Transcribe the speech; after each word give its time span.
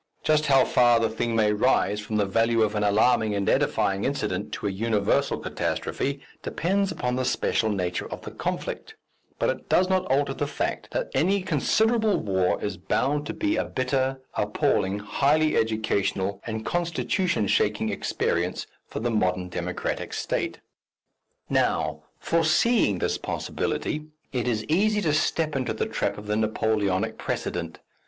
Just 0.23 0.47
how 0.47 0.65
far 0.65 0.99
the 0.99 1.09
thing 1.11 1.35
may 1.35 1.53
rise 1.53 1.99
from 1.99 2.15
the 2.17 2.25
value 2.25 2.63
of 2.63 2.73
an 2.73 2.83
alarming 2.83 3.35
and 3.35 3.47
edifying 3.47 4.03
incident 4.03 4.51
to 4.53 4.65
a 4.65 4.71
universal 4.71 5.37
catastrophe, 5.37 6.21
depends 6.41 6.91
upon 6.91 7.15
the 7.17 7.23
special 7.23 7.69
nature 7.69 8.11
of 8.11 8.23
the 8.23 8.31
conflict, 8.31 8.95
but 9.37 9.51
it 9.51 9.69
does 9.69 9.89
not 9.89 10.07
alter 10.07 10.33
the 10.33 10.47
fact 10.47 10.89
that 10.89 11.11
any 11.13 11.43
considerable 11.43 12.17
war 12.17 12.59
is 12.63 12.77
bound 12.77 13.27
to 13.27 13.33
be 13.35 13.57
a 13.57 13.63
bitter, 13.63 14.19
appalling, 14.33 14.97
highly 14.97 15.55
educational 15.55 16.41
and 16.47 16.65
constitution 16.65 17.45
shaking 17.45 17.89
experience 17.89 18.65
for 18.87 19.01
the 19.01 19.11
modern 19.11 19.49
democratic 19.49 20.13
state. 20.13 20.61
Now, 21.47 22.01
foreseeing 22.17 22.97
this 22.97 23.19
possibility, 23.19 24.07
it 24.33 24.47
is 24.47 24.63
easy 24.65 24.99
to 25.01 25.13
step 25.13 25.55
into 25.55 25.73
the 25.73 25.85
trap 25.85 26.17
of 26.17 26.25
the 26.25 26.37
Napoleonic 26.37 27.19
precedent. 27.19 27.77